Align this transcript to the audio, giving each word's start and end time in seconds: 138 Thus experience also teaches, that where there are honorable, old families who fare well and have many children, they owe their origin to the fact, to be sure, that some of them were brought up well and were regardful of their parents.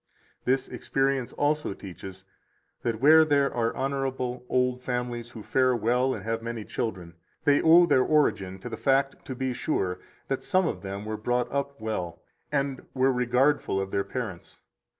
138 0.45 0.51
Thus 0.51 0.67
experience 0.75 1.33
also 1.33 1.73
teaches, 1.75 2.23
that 2.81 2.99
where 2.99 3.23
there 3.23 3.53
are 3.53 3.71
honorable, 3.75 4.43
old 4.49 4.81
families 4.81 5.29
who 5.29 5.43
fare 5.43 5.75
well 5.75 6.15
and 6.15 6.23
have 6.23 6.41
many 6.41 6.65
children, 6.65 7.13
they 7.43 7.61
owe 7.61 7.85
their 7.85 8.01
origin 8.01 8.57
to 8.57 8.67
the 8.67 8.77
fact, 8.77 9.23
to 9.25 9.35
be 9.35 9.53
sure, 9.53 9.99
that 10.27 10.43
some 10.43 10.65
of 10.65 10.81
them 10.81 11.05
were 11.05 11.17
brought 11.17 11.51
up 11.51 11.79
well 11.79 12.19
and 12.51 12.83
were 12.95 13.13
regardful 13.13 13.79
of 13.79 13.91
their 13.91 14.03
parents. 14.03 14.61